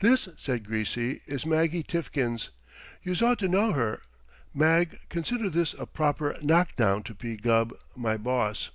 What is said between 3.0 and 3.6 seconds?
Youse ought to